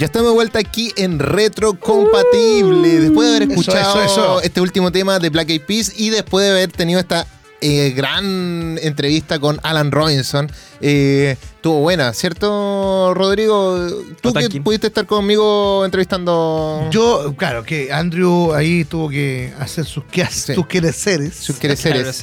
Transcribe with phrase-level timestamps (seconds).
[0.00, 3.00] Ya estamos de vuelta aquí en Retro Compatible.
[3.00, 4.40] Después de haber escuchado eso, eso.
[4.40, 7.26] este último tema de Black Eyed Peas y después de haber tenido esta
[7.60, 10.50] eh, gran entrevista con Alan Robinson.
[10.80, 13.76] Eh, estuvo buena, ¿cierto, Rodrigo?
[14.22, 20.04] Tú que pudiste estar conmigo entrevistando Yo, claro, que Andrew ahí tuvo que hacer sus,
[20.04, 20.54] que- Sí.
[20.54, 21.34] sus quehaceres.
[21.34, 22.22] sus quereceres.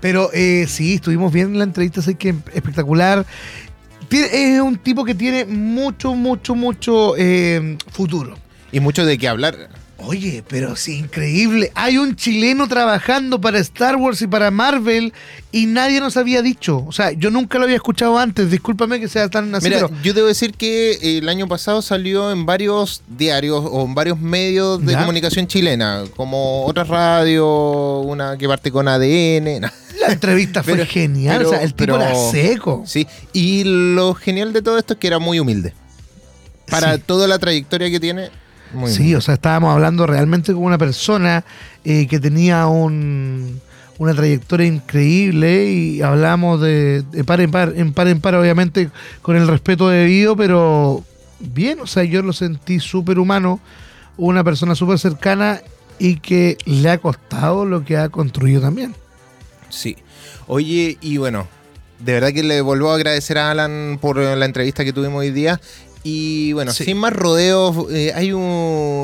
[0.00, 3.26] Pero eh, sí, estuvimos bien en la entrevista, así que espectacular.
[4.08, 8.36] Tiene- es un tipo que tiene mucho, mucho, mucho eh, futuro.
[8.72, 9.68] Y mucho de qué hablar.
[9.98, 11.72] Oye, pero sí, increíble.
[11.74, 15.14] Hay un chileno trabajando para Star Wars y para Marvel
[15.52, 16.84] y nadie nos había dicho.
[16.86, 18.50] O sea, yo nunca lo había escuchado antes.
[18.50, 22.30] Discúlpame que sea tan así, Mira, pero yo debo decir que el año pasado salió
[22.30, 24.98] en varios diarios o en varios medios de ¿Ya?
[25.00, 29.62] comunicación chilena, como otra radio, una que parte con ADN.
[30.06, 31.38] La entrevista fue genial.
[31.38, 32.82] pero- o sea, el tipo pero- era seco.
[32.86, 35.72] Sí, y lo genial de todo esto es que era muy humilde.
[36.70, 37.02] Para Sí.
[37.06, 38.30] toda la trayectoria que tiene,
[38.72, 39.16] muy Sí, humilde.
[39.16, 41.44] o sea, estábamos hablando realmente con una persona
[41.84, 43.60] eh, que tenía un,
[43.98, 48.90] una trayectoria increíble y hablamos de, de par en par, en par en par, obviamente
[49.22, 51.04] con el respeto debido, pero
[51.38, 53.60] bien, o sea, yo lo sentí súper humano,
[54.16, 55.60] una persona súper cercana
[55.98, 58.94] y que le ha costado lo que ha construido también.
[59.68, 59.96] Sí.
[60.46, 61.48] Oye, y bueno,
[61.98, 65.30] de verdad que le vuelvo a agradecer a Alan por la entrevista que tuvimos hoy
[65.30, 65.60] día.
[66.08, 66.84] Y bueno, Sí.
[66.84, 68.40] sin más rodeos, eh, hay un-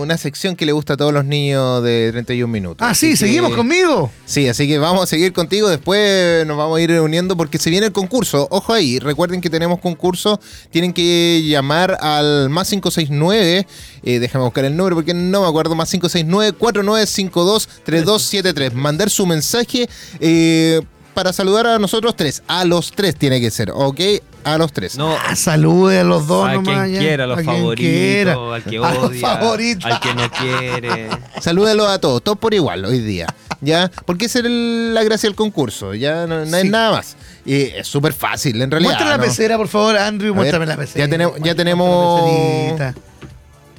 [0.02, 2.76] una sección que le gusta a todos los niños de 31 minutos.
[2.86, 4.08] Ah, Así sí, que- seguimos conmigo.
[4.24, 5.68] Sí, así que vamos a seguir contigo.
[5.68, 8.46] Después nos vamos a ir uniendo porque se viene el concurso.
[8.52, 10.38] Ojo ahí, recuerden que tenemos concurso.
[10.70, 13.66] Tienen que llamar al más 569.
[14.04, 15.74] Eh, déjame buscar el número porque no me acuerdo.
[15.74, 18.74] Más 569-4952-3273.
[18.74, 19.88] Mandar su mensaje
[20.20, 20.80] eh,
[21.14, 22.42] para saludar a nosotros tres.
[22.46, 24.00] A los tres tiene que ser, ¿ok?
[24.44, 24.96] A los tres.
[24.96, 26.84] No, Ah, salude a los dos a nomás.
[26.86, 26.98] quien ya.
[27.00, 28.32] quiera, a los A favoritos, quiera.
[28.54, 29.84] al que A los odia, favoritos.
[29.92, 31.08] al que no quiere.
[31.40, 33.26] Salúdalos a todos, todos por igual hoy día.
[33.60, 33.90] ¿Ya?
[34.06, 35.94] Porque esa es el- la gracia del concurso.
[35.94, 36.68] Ya no, no Sí.
[36.68, 37.16] nada más.
[37.44, 38.90] Y es súper fácil, en realidad.
[38.90, 39.22] Muéstrame la ¿no?
[39.24, 40.32] pecera, por favor, Andrew.
[40.32, 41.04] A Muéstrame ver, la pecera.
[41.04, 42.94] ya tenemos- ya tenemos- la pecerita.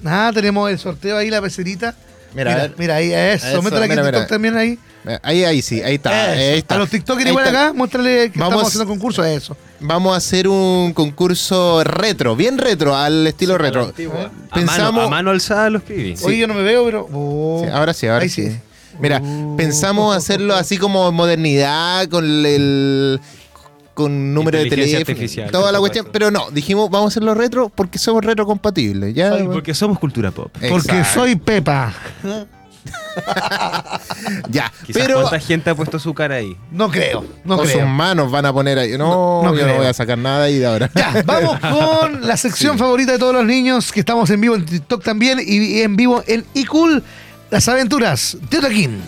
[0.06, 1.96] Ah, tenemos el sorteo ahí, la pecerita.
[2.36, 2.76] Mira, a mira, ver.
[2.78, 3.48] mira ahí, eso.
[3.48, 4.28] Eso, Métela aquí mira, en TikTok mira.
[4.28, 4.80] también ahí.
[5.22, 6.34] Ahí, ahí sí, ahí está.
[6.34, 6.42] Eso.
[6.42, 6.76] ahí está.
[6.76, 7.66] A los TikTokers igual está.
[7.66, 9.24] acá, muéstrale que Vamos- estamos haciendo concurso.
[9.26, 9.58] Eso.
[9.82, 13.94] Vamos a hacer un concurso retro, bien retro, al estilo retro.
[14.52, 14.94] A, Pensamos.
[14.94, 16.16] mano, a mano alzada lo escribí.
[16.24, 17.10] Oye, yo no me veo, pero.
[17.14, 17.62] oh.
[17.66, 18.50] Sí, ahora sí, ahora Ahí sí.
[18.50, 18.58] sí.
[19.00, 19.56] Mira, Uh.
[19.58, 23.20] pensamos hacerlo así como modernidad, con el.
[23.94, 27.70] Con número de teléfono, artificial, toda la cuestión, pero no, dijimos vamos a hacerlo retro
[27.70, 29.34] porque somos retro compatibles, ya.
[29.34, 30.52] Ay, porque somos cultura pop.
[30.70, 31.94] Porque soy Pepa.
[34.50, 36.58] ya, Quizás pero cuánta gente ha puesto su cara ahí.
[36.72, 38.98] No creo, no con sus manos van a poner ahí.
[38.98, 40.90] No, No, no yo no voy a sacar nada ahí de ahora.
[40.94, 44.66] Ya, vamos con la sección favorita de todos los niños, que estamos en vivo en
[44.66, 47.04] TikTok también y en vivo en iCool,
[47.50, 49.02] las aventuras de Otaquín.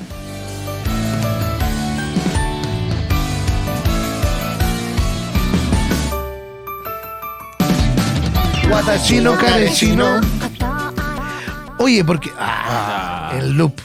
[8.69, 10.21] Guatachino, carechino.
[11.77, 12.31] Oye, porque.
[12.37, 13.79] Ah, el loop.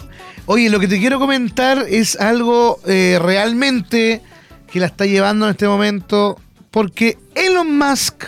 [0.47, 4.23] Oye, lo que te quiero comentar es algo eh, realmente
[4.71, 6.41] que la está llevando en este momento.
[6.71, 8.25] Porque Elon Musk,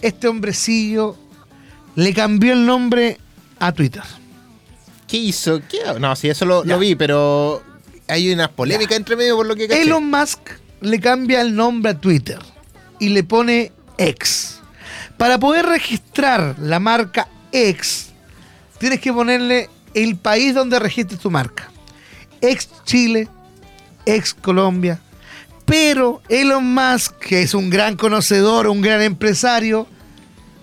[0.00, 1.16] este hombrecillo,
[1.96, 3.18] le cambió el nombre
[3.58, 4.02] a Twitter.
[5.06, 5.60] ¿Qué hizo?
[5.68, 5.78] ¿Qué?
[5.98, 7.62] No, sí, eso lo, vi, pero
[8.06, 9.82] hay unas polémicas entre medio por lo que caché.
[9.82, 10.40] Elon Musk
[10.80, 12.38] le cambia el nombre a Twitter
[12.98, 14.59] y le pone X.
[15.20, 18.08] Para poder registrar la marca X,
[18.78, 21.70] tienes que ponerle el país donde registres tu marca.
[22.40, 23.28] Ex Chile,
[24.06, 24.98] ex Colombia.
[25.66, 29.86] Pero Elon Musk, que es un gran conocedor, un gran empresario,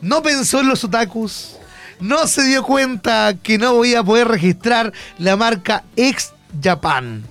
[0.01, 1.57] no pensó en los otakus,
[1.99, 6.33] no se dio cuenta que no voy a poder registrar la marca Ex
[6.63, 7.23] Japan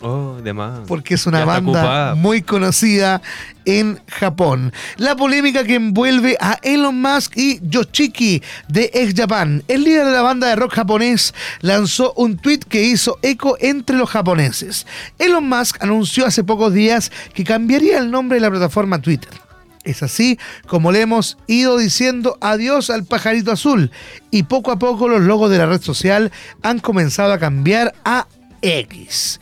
[0.00, 0.80] Oh, de más.
[0.86, 2.14] porque es una banda ocupada.
[2.14, 3.20] muy conocida
[3.64, 4.72] en Japón.
[4.96, 9.62] La polémica que envuelve a Elon Musk y Yoshiki de Ex Japan.
[9.68, 13.96] El líder de la banda de rock japonés lanzó un tweet que hizo eco entre
[13.96, 14.86] los japoneses.
[15.18, 19.30] Elon Musk anunció hace pocos días que cambiaría el nombre de la plataforma Twitter.
[19.84, 23.90] Es así como le hemos ido diciendo adiós al pajarito azul
[24.30, 26.30] y poco a poco los logos de la red social
[26.62, 28.26] han comenzado a cambiar a
[28.60, 29.40] X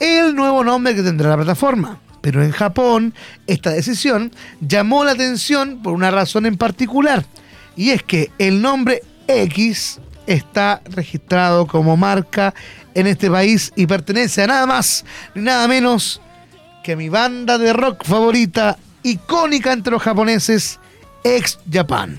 [0.00, 2.00] el nuevo nombre que tendrá la plataforma.
[2.20, 3.14] Pero en Japón,
[3.46, 4.30] esta decisión
[4.60, 7.24] llamó la atención por una razón en particular.
[7.76, 12.52] Y es que el nombre X está registrado como marca
[12.94, 15.04] en este país y pertenece a nada más
[15.34, 16.20] ni nada menos
[16.84, 20.78] que a mi banda de rock favorita, icónica entre los japoneses,
[21.24, 22.18] Ex Japan.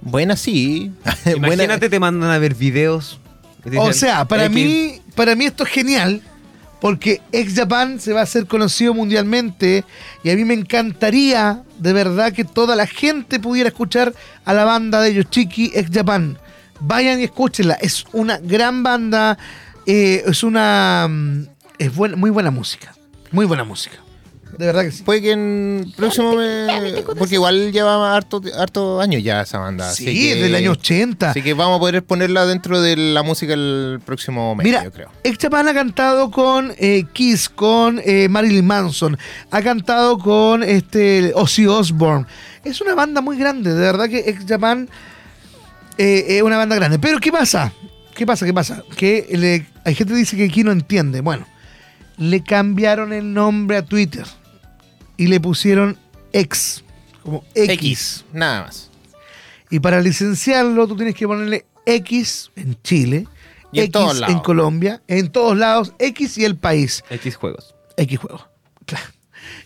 [0.00, 0.92] Buena sí.
[1.24, 3.18] Buena- Imagínate, te mandan a ver videos.
[3.78, 4.54] O sea, para X.
[4.54, 6.22] mí, para mí esto es genial
[6.80, 9.84] porque Ex Japan se va a hacer conocido mundialmente
[10.22, 14.14] y a mí me encantaría de verdad que toda la gente pudiera escuchar
[14.44, 16.38] a la banda de Yoshiki Ex Japan.
[16.80, 19.36] Vayan y escúchenla, es una gran banda,
[19.86, 21.46] eh, es una mm,
[21.78, 22.94] es muy buena música,
[23.32, 23.98] muy buena música.
[24.58, 25.02] De verdad que sí.
[25.04, 27.04] Puede que en próximo mes.
[27.16, 29.88] Porque igual lleva harto, harto años ya esa banda.
[29.92, 31.30] Sí, así que- del año 80.
[31.30, 34.90] Así que vamos a poder ponerla dentro de la música el próximo mes, Mira, yo
[34.90, 35.10] creo.
[35.22, 39.16] Ex Japan ha cantado con eh, Kiss, con eh, Marilyn Manson,
[39.52, 42.26] ha cantado con este Ozzy Osbourne.
[42.64, 44.88] Es una banda muy grande, de verdad que Ex Japan
[45.98, 46.98] eh, es una banda grande.
[46.98, 47.72] Pero ¿qué pasa?
[48.14, 48.44] ¿Qué pasa?
[48.44, 48.82] ¿Qué pasa?
[48.96, 51.20] Que le- hay gente que dice que aquí no entiende.
[51.20, 51.46] Bueno,
[52.16, 54.24] le cambiaron el nombre a Twitter
[55.18, 55.98] y le pusieron
[56.32, 56.82] X,
[57.22, 58.24] como X.
[58.32, 58.88] Nada más.
[59.70, 63.26] Y para licenciarlo, tú tienes que ponerle X en Chile,
[63.72, 64.34] Y en X todos lados.
[64.34, 67.04] en Colombia, en todos lados, X y el país.
[67.10, 67.74] X juegos.
[67.98, 68.48] X juego.
[68.86, 69.04] Claro.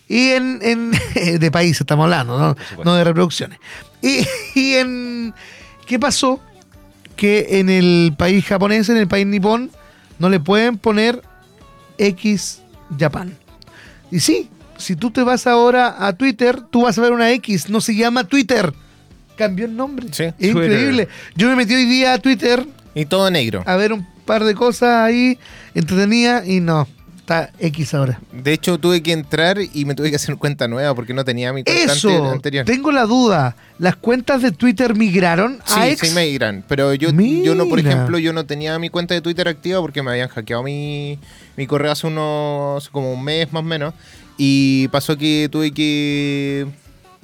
[0.09, 0.91] Y en, en-
[1.39, 3.59] de país estamos hablando, no de reproducciones.
[4.01, 4.25] Y,
[4.59, 5.33] y en
[5.87, 6.41] ¿qué pasó?
[7.15, 9.71] Que en el país japonés, en el país nipón,
[10.19, 11.21] no le pueden poner
[11.97, 12.61] X
[12.99, 13.37] Japan.
[14.11, 14.49] Y sí,
[14.83, 17.95] si tú te vas ahora a Twitter, tú vas a ver una X, no se
[17.95, 18.73] llama Twitter.
[19.37, 20.07] Cambió el nombre.
[20.11, 20.23] Sí.
[20.25, 20.63] Es Twitter.
[20.71, 21.07] increíble.
[21.35, 23.63] Yo me metí hoy día a Twitter Y todo negro.
[23.65, 25.39] a ver un par de cosas ahí
[25.73, 26.87] entretenidas y no,
[27.17, 28.19] está X ahora.
[28.31, 31.51] De hecho, tuve que entrar y me tuve que hacer cuenta nueva porque no tenía
[31.51, 32.65] mi cuenta Eso, ante- anterior.
[32.65, 33.55] tengo la duda.
[33.79, 36.09] ¿Las cuentas de Twitter migraron a Sí, X?
[36.09, 36.63] sí me irán.
[36.67, 40.03] Pero yo, yo no, por ejemplo, yo no tenía mi cuenta de Twitter activa porque
[40.03, 41.17] me habían hackeado mi,
[41.57, 43.93] mi correo hace unos, como un mes más o menos.
[44.37, 46.65] Y pasó que tuve que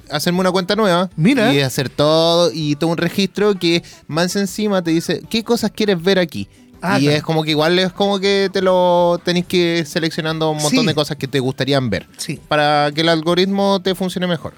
[0.10, 1.10] hacerme una cuenta nueva.
[1.16, 1.54] Mira.
[1.54, 6.02] Y hacer todo y todo un registro que más encima te dice, ¿qué cosas quieres
[6.02, 6.48] ver aquí?
[6.82, 7.18] Ah, y claro.
[7.18, 10.82] es como que igual es como que te lo tenéis que ir seleccionando un montón
[10.82, 10.86] Sí.
[10.88, 12.08] de cosas que te gustarían ver.
[12.18, 12.40] Sí.
[12.48, 14.54] Para que el algoritmo te funcione mejor.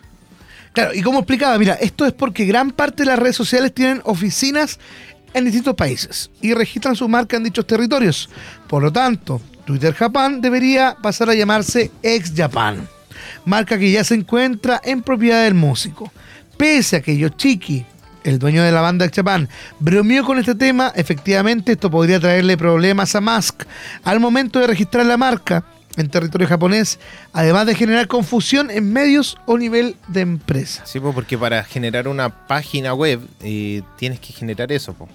[0.74, 4.02] Claro, y como explicaba, mira, esto es porque gran parte de las redes sociales tienen
[4.06, 4.80] oficinas
[5.34, 8.30] en distintos países y registran su marca en dichos territorios.
[8.68, 12.88] Por lo tanto, Twitter Japan debería pasar a llamarse Ex Japan,
[13.46, 16.12] marca que ya se encuentra en propiedad del músico.
[16.58, 17.86] Pese a que Yoshiki,
[18.24, 19.50] el dueño de la banda Ex Japan,
[19.80, 23.64] bromeó con este tema, efectivamente esto podría traerle problemas a Musk
[24.04, 25.64] al momento de registrar la marca
[25.98, 27.00] en territorio japonés,
[27.34, 30.86] además de generar confusión en medios o nivel de empresa.
[30.86, 34.94] Sí, porque para generar una página web eh, tienes que generar eso.
[34.94, 35.10] po.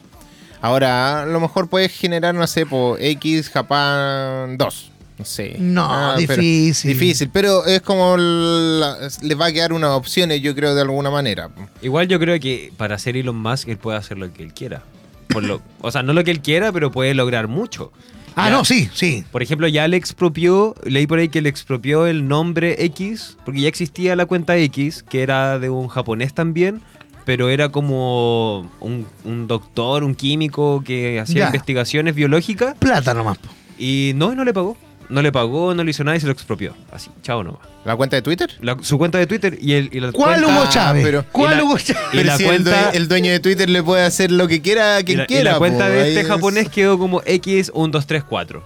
[0.61, 4.91] Ahora, a lo mejor puedes generar, no sé, po, X Japan 2.
[5.19, 5.57] No sé.
[5.59, 6.93] No, Ah, pero- difícil.
[6.93, 11.11] difícil, pero es como la- les va a quedar unas opciones, yo creo, de alguna
[11.11, 11.49] manera.
[11.81, 14.83] Igual yo creo que para ser Elon Musk él puede hacer lo que él quiera.
[15.29, 17.93] Por lo, o sea, no lo que él quiera, pero puede lograr mucho.
[18.35, 18.57] Ah, Ya.
[18.57, 19.25] no, sí, sí.
[19.33, 23.63] Por ejemplo, ya le expropió, leí por ahí que le expropió el nombre X, porque
[23.63, 26.83] ya existía la cuenta X, que era de un japonés también,
[27.27, 31.47] pero era como un, un doctor, un químico que hacía Ya.
[31.49, 33.37] investigaciones biológicas, Plata nomás.
[33.37, 33.49] po.
[33.79, 34.79] y no, no le pagó.
[35.09, 36.75] No le pagó, no le hizo nada y se lo expropió.
[36.91, 37.61] Así, chao nomás.
[37.85, 38.51] ¿La cuenta de Twitter?
[38.61, 41.05] La- su cuenta de Twitter y, el, y la ¿Cuál cuenta- Hugo Chávez?
[41.05, 42.03] pero- ¿Cuál y la- Hugo Chávez?
[42.13, 44.61] Y Pero la si el cuenta- el, dueño de Twitter le puede hacer lo que
[44.63, 45.53] quiera a y quien la, y quiera.
[45.53, 48.63] la cuenta po, de ahí este es- japonés quedó como X1234.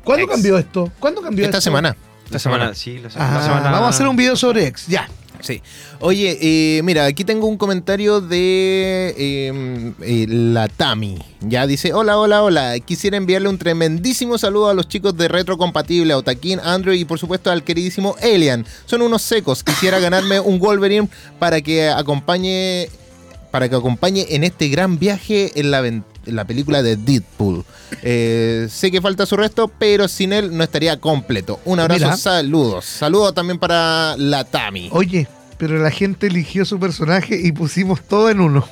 [0.03, 0.33] ¿Cuándo Ex.
[0.33, 0.91] cambió esto?
[0.99, 1.69] ¿Cuándo cambió esta esto?
[1.69, 1.95] semana.
[2.29, 3.71] La semana, sí, la, se- Ah, la semana.
[3.71, 5.07] Vamos a hacer un video sobre ex, ya.
[5.41, 5.61] Sí.
[6.01, 11.17] Oye, eh, mira, aquí tengo un comentario de eh, eh, la Tami.
[11.41, 12.77] Ya dice, hola, hola, hola.
[12.81, 17.05] Quisiera enviarle un tremendísimo saludo a los chicos de Retro Compatible, a Otaquín, Andrew y
[17.05, 18.65] por supuesto al queridísimo Elian.
[18.85, 19.63] Son unos secos.
[19.63, 21.07] Quisiera ganarme un Wolverine
[21.39, 22.89] para que acompañe
[23.51, 27.63] para que acompañe en este gran viaje en la, aven- en la película de Deadpool.
[28.03, 31.59] Eh, sé que falta su resto, pero sin él no estaría completo.
[31.65, 32.17] Un abrazo, Mira.
[32.17, 32.85] saludos.
[32.85, 34.89] Saludos también para la Tami.
[34.91, 38.67] Oye, pero la gente eligió su personaje y pusimos todo en uno.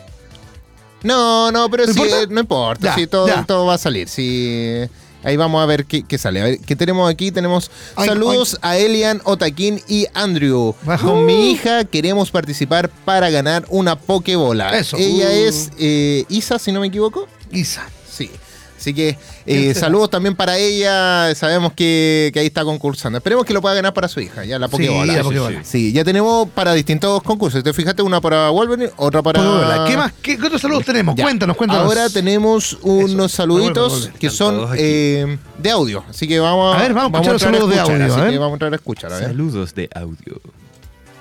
[1.03, 2.21] No, no, pero ¿No sí, importa?
[2.23, 2.85] eh, no importa.
[2.87, 3.43] Ya, sí, todo, ya.
[3.45, 4.07] todo va a salir.
[4.09, 4.83] Sí.
[5.23, 6.41] Ahí vamos a ver qué, qué sale.
[6.41, 7.31] A ver, ¿qué tenemos aquí?
[7.31, 10.73] Tenemos Ay, saludos a Elian, Otaquín y Andrew.
[10.85, 11.05] Ajá.
[11.05, 14.77] Con mi hija queremos participar para ganar una Pokebola.
[14.77, 14.95] Eso.
[14.97, 15.47] Ella Uh.
[15.47, 17.27] es eh, Isa, si no me equivoco.
[17.51, 17.87] Isa.
[18.09, 18.29] Sí.
[18.77, 21.33] Así que ¿Quién eh, saludos también para ella.
[21.33, 23.17] Sabemos que, que ahí está concursando.
[23.17, 25.13] Esperemos que lo pueda ganar para su hija, ya la Pokebola.
[25.13, 25.63] la sí, Pokébola.
[25.63, 27.63] Sí, ya tenemos para distintos concursos.
[27.63, 28.03] ¿Te fijaste?
[28.03, 29.39] Una para Wolverine, otra para.
[29.41, 29.85] Pokébola.
[29.87, 30.13] ¿Qué más?
[30.21, 31.15] ¿Qué, qué otros saludos tenemos?
[31.15, 31.23] Ya.
[31.23, 31.85] Cuéntanos, cuéntanos.
[31.85, 33.37] Ahora tenemos unos Eso.
[33.37, 36.03] saluditos que son eh, de audio.
[36.07, 38.23] Así que vamos A ver, vamos a escuchar los saludos de escuchar, audio, Así a
[38.25, 38.33] ver.
[38.33, 39.11] que vamos a entrar a escuchar.
[39.13, 39.27] A ver.
[39.27, 40.41] Saludos de audio.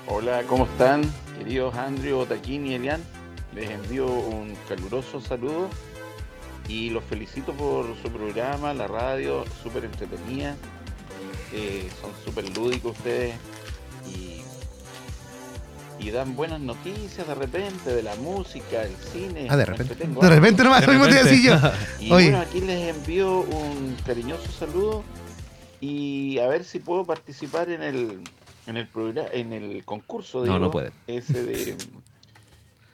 [0.07, 1.01] Hola, ¿cómo están?
[1.39, 3.01] Queridos Andrew, Otaquín y Elian,
[3.55, 5.69] les envío un caluroso saludo
[6.67, 10.55] y los felicito por su programa, la radio, súper entretenida.
[11.53, 13.35] Eh, son súper lúdicos ustedes
[14.05, 14.41] y,
[16.05, 19.47] y dan buenas noticias de repente de la música, el cine.
[19.49, 19.93] Ah, de repente.
[19.93, 21.05] entretengo De repente nomás, De lo mismo.
[21.99, 22.29] Y Oye.
[22.31, 25.03] bueno, aquí les envío un cariñoso saludo
[25.79, 28.21] y a ver si puedo participar en el
[28.67, 30.91] en el programa, en el concurso No, no digo, puede.
[31.07, 31.77] ese de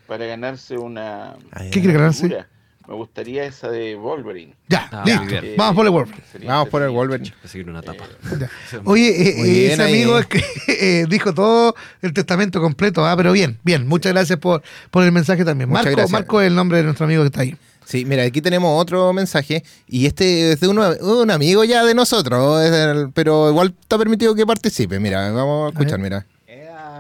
[0.06, 1.36] para ganarse una
[1.72, 2.24] ¿Qué quiere ganarse?
[2.24, 2.48] figura.
[2.88, 4.56] Me gustaría esa de Wolverine.
[4.68, 5.24] Ya, Ah, listo.
[5.36, 6.24] Eh, Vamos por el Wolverine.
[6.32, 6.90] sería Vamos por el.
[6.90, 7.34] Wolverine.
[7.46, 8.06] Seguir una tapa.
[8.74, 9.94] Eh, Oye, eh, eh, ese ahí.
[10.02, 13.88] amigo es que eh, dijo todo el testamento completo, ah, pero bien, bien.
[13.88, 14.62] Muchas gracias por,
[14.92, 15.70] por el mensaje también.
[15.70, 16.12] Muchas Marco, gracias.
[16.12, 17.56] Marco es el nombre de nuestro amigo que está ahí.
[17.86, 21.94] Sí, mira, aquí tenemos otro mensaje y este es de uno- un amigo ya de
[21.94, 25.00] nosotros, pero igual está permitido que participe.
[25.00, 26.26] Mira, vamos a escuchar, mira.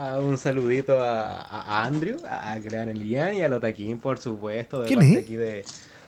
[0.03, 4.87] Eh, un saludito a, a Andrew, a Gran Elian y a Lotaquín, por supuesto, de
[4.87, 5.23] ¿Quién parte es?
[5.25, 5.65] aquí de,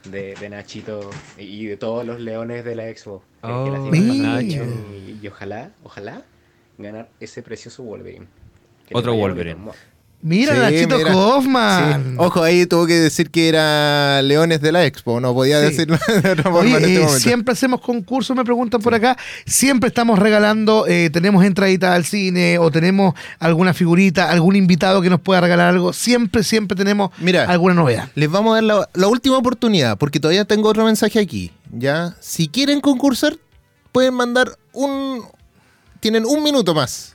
[0.10, 3.24] de, de Nachito y de todos los leones de la Expo.
[3.42, 6.24] Oh, que la Y, y ojalá, ojalá
[6.78, 8.28] ganar ese precioso Wolverine.
[8.94, 9.56] Otro Wolverine.
[9.56, 9.78] bonito.
[10.22, 11.12] Mira, Sí, Nachito mira.
[11.12, 12.04] Kaufman.
[12.04, 12.16] Sí.
[12.18, 15.66] Ojo, ahí tuvo que decir que era Leones de la Expo, no podía Sí.
[15.68, 17.20] decirlo de otra forma Oye, en este eh, momento.
[17.20, 19.16] siempre hacemos concursos, me preguntan por acá.
[19.46, 25.10] Siempre estamos regalando, eh, tenemos entraditas al cine o tenemos alguna figurita, algún invitado que
[25.10, 25.94] nos pueda regalar algo.
[25.94, 27.46] Siempre, siempre tenemos Mira.
[27.46, 28.10] alguna novedad.
[28.16, 31.52] Les vamos a dar la, la última oportunidad, porque todavía tengo otro mensaje aquí.
[31.72, 32.16] ¿ya?
[32.20, 33.38] Si quieren concursar,
[33.92, 35.24] pueden mandar un...
[36.00, 37.15] Tienen un minuto más.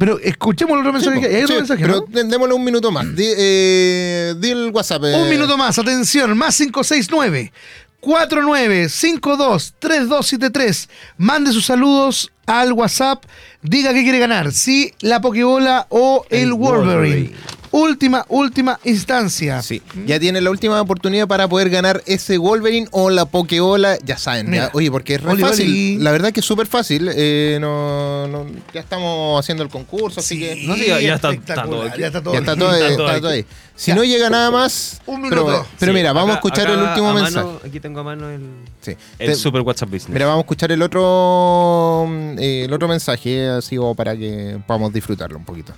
[0.00, 1.16] Pero escuchemos el otro mensaje.
[1.16, 3.14] Sí, que- hay otro sí, mensaje, pero démosle un minuto más.
[3.14, 5.04] Di, eh, di el WhatsApp.
[5.04, 5.14] eh.
[5.22, 7.52] Un minuto más, atención, más 569
[8.00, 10.88] 4952 3273.
[11.18, 13.24] Mande sus saludos al WhatsApp,
[13.62, 16.94] diga qué quiere ganar, si la Pokebola o el, El Wolverine.
[16.94, 17.36] Wolverine.
[17.72, 19.62] Última, última instancia.
[19.62, 24.18] Sí, ya tienen la última oportunidad para poder ganar ese Wolverine o la Pokeola, ya
[24.18, 24.52] saben.
[24.52, 24.70] ya.
[24.72, 25.66] Oye, porque es re Oli, fácil.
[25.68, 25.98] oli.
[25.98, 27.08] La verdad que es súper fácil.
[27.14, 31.28] eh, no, no- ya estamos haciendo el concurso, así que No, sí, ya- ya está-
[31.62, 32.00] todo aquí.
[32.00, 33.46] ya está todo ya está todo, Está está todo ahí.
[33.76, 33.94] Si Ya.
[33.94, 35.64] no llega nada más, Un minuto.
[35.78, 37.48] pero Sí, mira, vamos a acá- escuchar el último mano, mensaje.
[37.68, 38.42] aquí tengo a mano el,
[38.80, 38.96] Sí.
[39.18, 40.10] el Te- super WhatsApp Business.
[40.10, 42.08] Mira, vamos a escuchar el otro
[42.38, 45.72] eh, el otro mensaje, así como para que podamos disfrutarlo un poquito.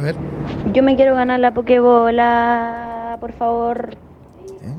[0.00, 0.16] A ver.
[0.72, 3.96] Yo me quiero ganar la Pokébola, por favor.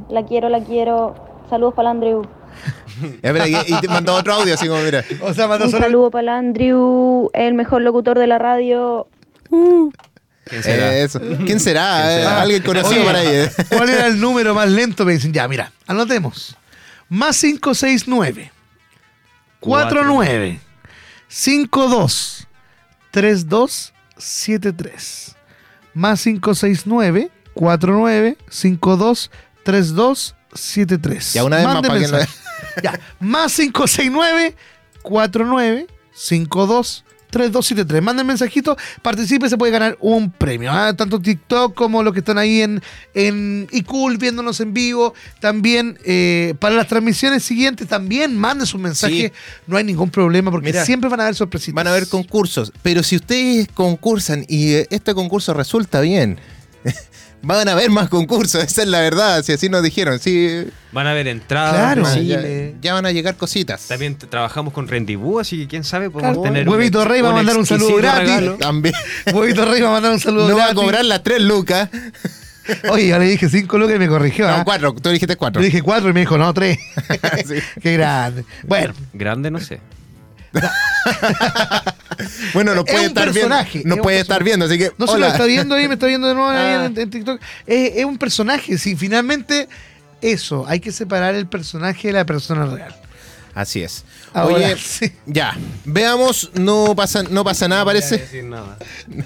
[0.10, 1.13] La quiero, la quiero.
[1.50, 2.24] Saludos para el Andrew.
[3.24, 5.04] Ya, y, y te mandó otro audio, así como, mira.
[5.22, 9.08] O sea, mandó Un solo- saludo para el Andrew, el mejor locutor de la radio.
[9.50, 10.94] ¿Quién será?
[10.98, 11.20] Eh, eso.
[11.46, 12.01] ¿Quién será?
[12.04, 12.42] ¿Quién Eh, será?
[12.42, 13.28] Alguien conocido Oye, por ahí.
[13.28, 13.50] eh.
[13.70, 15.06] ¿Cuál era el número más lento?
[15.06, 16.56] Me dicen, ya, mira, anotemos.
[17.10, 18.51] Más 569
[19.60, 20.60] 49
[21.28, 22.48] 52
[23.12, 25.36] 32 73.
[25.94, 29.32] Más 569 49 52
[29.63, 31.34] 32 73.
[31.34, 32.18] Ya, una vez más Mande para que no-.
[32.84, 34.56] Ya, más 569
[35.01, 38.04] 49 52 3273.
[38.04, 40.72] Manden mensajito, participe, se puede ganar un premio.
[40.72, 40.94] ¿ah?
[40.96, 42.82] Tanto TikTok como los que están ahí en,
[43.14, 45.14] en iCool viéndonos en vivo.
[45.40, 49.32] También eh, para las transmisiones siguientes, también manden sus mensajes.
[49.32, 49.62] Sí.
[49.66, 51.74] No hay ningún problema porque Mira, siempre van a haber sorpresitas.
[51.74, 52.72] Van a haber concursos.
[52.84, 56.40] Pero si ustedes concursan y eh, este concurso resulta bien,
[57.42, 58.64] van a haber más concursos.
[58.64, 59.44] Esa es la verdad.
[59.44, 60.20] Si así nos dijeron.
[60.20, 61.74] Sí, Van a haber entradas.
[61.96, 62.22] Claro.
[62.22, 62.42] ya,
[62.82, 63.88] ya van a llegar cositas.
[63.88, 66.44] También trabajamos con Rendezvous, así que quién sabe, podemos Claro.
[66.54, 68.20] tener Huevito Rey va a mandar un saludo gratis.
[68.28, 68.56] regalo.
[68.56, 68.94] También.
[69.34, 70.50] Huevito Rey va a mandar un saludo.
[70.50, 70.82] No va a gratis.
[70.84, 71.90] cobrar las tres lucas.
[72.92, 74.48] Oye, yo le dije 5 lucas y me corrigió.
[74.48, 74.64] No, ¿ah?
[74.64, 74.94] cuatro.
[74.94, 75.62] Tú dijiste cuatro.
[75.62, 76.78] Yo dije 4 y me dijo, no, 3.
[77.48, 77.56] Sí.
[77.82, 78.46] Qué grande.
[78.64, 79.80] Bueno, Grande, no sé.
[82.53, 83.50] Bueno, nos Es puede un estar viendo.
[83.50, 84.20] personaje, un puede personaje.
[84.20, 84.91] estar viendo, así que.
[84.98, 86.86] no se lo está viendo ahí, me está viendo de nuevo Ah.
[86.86, 87.39] en, en TikTok.
[87.68, 89.68] Es, es un personaje, sí, finalmente
[90.22, 92.96] eso, hay que separar el personaje de la persona real.
[93.53, 94.06] Así es.
[94.34, 95.12] Ahora, Oye, sí.
[95.25, 95.58] ya.
[95.84, 98.18] Veamos, no pasa, no pasa nada, parece.
[98.20, 98.77] decir nada.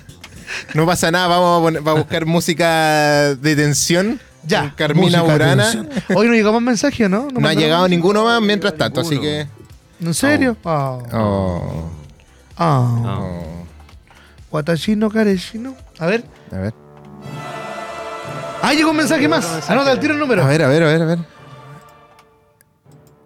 [0.74, 4.20] No pasa nada, vamos a, poner- vamos a buscar música de tensión.
[4.48, 4.62] Ya.
[4.62, 5.88] con Carmina Burana.
[6.14, 7.28] Hoy no llegamos mensaje, ¿no?
[7.34, 9.48] No ha llegado ninguno más mientras tanto, así que.
[10.00, 10.56] ¿En serio?
[10.64, 11.04] Oh.
[11.12, 11.92] Oh,
[12.58, 13.04] Oh.
[13.06, 13.68] oh.
[14.52, 15.76] Watashino, Kareshino.
[16.00, 16.24] A ver.
[16.52, 16.74] A ver.
[18.62, 19.70] Ah, llegó un mensaje más.
[19.70, 20.44] Anota el tiro el número.
[20.44, 21.20] A ver, a ver, a ver, a ver.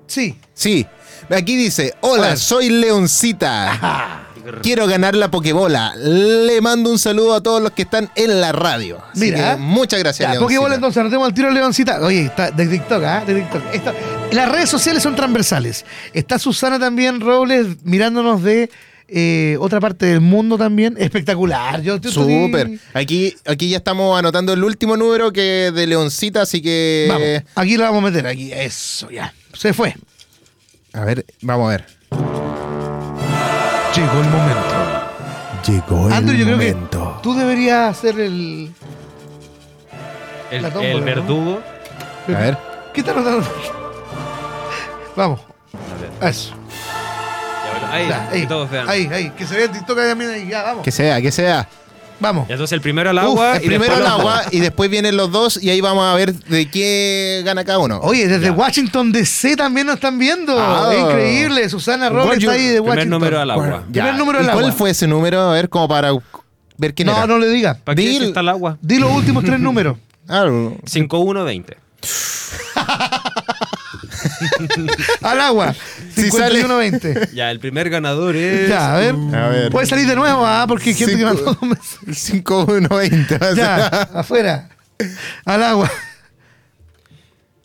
[0.08, 0.38] Sí.
[0.54, 0.86] Sí.
[1.30, 4.26] Aquí dice: Hola, soy Leoncita.
[4.64, 5.96] Quiero ganar la Pokebola.
[5.96, 9.02] Le mando un saludo a todos los que están en la radio.
[9.12, 9.56] Así Mira.
[9.56, 10.46] que muchas gracias, Ya, Leoncita.
[10.46, 12.02] Pokébola entonces, anotemos al tiro Leoncita.
[12.02, 13.24] Oye, está de TikTok, ¿ah?
[13.26, 13.94] De TikTok.
[14.32, 15.86] Las redes sociales son transversales.
[16.14, 18.72] Está Susana también, Robles, mirándonos de
[19.12, 20.96] eh, otra parte del mundo también.
[20.98, 21.82] Espectacular.
[21.82, 22.80] Yo, yo estoy- Súper.
[22.94, 27.08] Aquí, aquí ya estamos anotando el último número que es de Leoncita, así que.
[27.10, 28.52] Vamos, aquí lo vamos a meter, aquí.
[28.54, 29.34] Eso, ya.
[29.54, 29.96] Se fue.
[30.94, 31.86] A ver, vamos a ver.
[33.96, 34.76] Llegó el momento.
[35.68, 36.76] Llegó Andrew, yo creo que
[37.22, 38.72] tú deberías hacer el...
[40.52, 41.06] El, La tómbola, el ¿no?
[41.06, 41.62] verdugo.
[42.28, 42.58] A ver.
[42.94, 43.48] ¿Qué tal anotando?
[45.16, 45.42] Vamos.
[45.42, 46.54] A ver, Eso.
[47.90, 48.90] Ya, ahí, Ya, que ahí, todos vean.
[48.90, 49.30] ahí, ahí.
[49.32, 50.32] Que se vea el TikTok ahí también.
[50.32, 50.48] Ahí.
[50.50, 50.84] Ya, vamos.
[50.84, 51.68] Que sea, que sea.
[52.22, 52.50] Vamos.
[52.50, 53.56] Y entonces el primero al Uf, agua.
[53.58, 54.54] el y primero al agua dos.
[54.54, 58.00] y después vienen los dos y ahí vamos a ver de qué gana cada uno.
[58.04, 58.52] Oye, desde Ya.
[58.52, 60.54] Washington DC también nos están viendo.
[60.60, 60.90] Ah.
[60.94, 61.70] Es increíble.
[61.70, 63.10] Susana Robles está ahí de Primer Washington.
[63.10, 63.64] número al agua.
[63.66, 64.78] Bueno, Primer número ¿Y al cuál agua.
[64.78, 65.40] fue ese número?
[65.40, 66.12] A ver, como para
[66.78, 67.26] ver quién No, era.
[67.26, 67.76] no le diga.
[67.86, 68.78] ¿Para qué Dil- si está el agua?
[68.82, 69.98] Di los últimos tres números.
[70.32, 70.46] Ah,
[70.86, 71.76] 5120.
[75.22, 75.76] Al agua.
[76.22, 77.30] Si sale- 51-20.
[77.34, 78.70] Ya, el primer ganador es.
[78.70, 79.16] Ya, a ver.
[79.34, 79.72] A ver.
[79.72, 82.14] Puede salir de nuevo, ah, porque hay gente que mandó un mensaje.
[82.14, 83.36] 5120.
[83.36, 83.56] o sea.
[83.56, 84.70] Ya, afuera.
[85.46, 85.92] Al agua.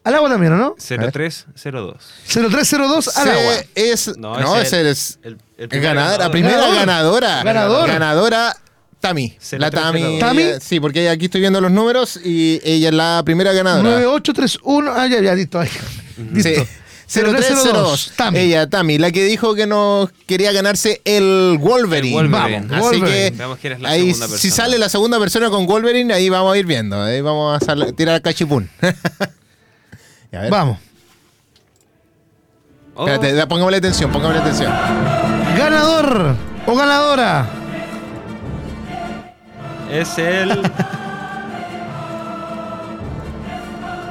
[0.04, 0.74] Al agua también, ¿o no?
[0.78, 1.96] 0302.
[2.26, 3.54] 0302 al Se- agua.
[3.74, 5.18] Es, No, no, ese es.
[5.22, 6.76] el- el el primer ganador, la primera Ganador.
[6.76, 7.42] ganadora.
[7.42, 7.88] Ganador.
[7.88, 8.56] Ganadora,
[9.00, 9.36] Tami.
[9.52, 9.70] La 0302.
[9.70, 10.18] Tami.
[10.18, 10.42] ¿Tami?
[10.42, 13.82] ella- sí, porque aquí estoy viendo los números y ella es la primera ganadora.
[14.00, 14.92] 9831.
[14.94, 15.58] Ah, ya, ya, listo.
[15.60, 15.70] ahí.
[16.32, 16.50] Listo.
[16.64, 16.68] Sí.
[17.06, 18.12] 0302.
[18.16, 18.38] Tami.
[18.38, 22.18] Ella, Tami, la que dijo que no quería ganarse el Wolverine.
[22.18, 22.66] El Wolverine.
[22.68, 23.56] Vamos, así Wolverine.
[23.60, 27.00] que ahí, segunda si sale la segunda persona con Wolverine, ahí vamos a ir viendo.
[27.02, 28.68] Ahí vamos a sal- tirar cachipún.
[30.32, 30.50] A ver.
[30.50, 30.78] Vamos.
[32.96, 34.72] Oh, Espérate, pongámosle atención, pongámosle atención.
[35.56, 36.36] Ganador
[36.66, 37.46] o ganadora.
[39.90, 40.60] es el.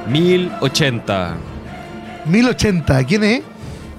[0.08, 1.36] 1080.
[2.26, 3.04] 1080.
[3.04, 3.42] ¿Quién es?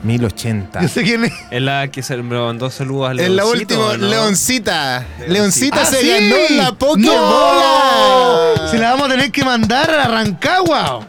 [0.04, 0.82] 1080.
[0.82, 1.34] Yo sé quién es.
[1.50, 4.08] Es la que se me mandó saludos al En la Leoncito, última, ¿no?
[4.08, 5.06] Leoncita.
[5.28, 6.08] Leoncita Ah, se sí.
[6.10, 6.78] ganó la ¡No!
[6.78, 8.68] Pokébola.
[8.70, 11.08] Se la vamos a tener que mandar a Rancagua.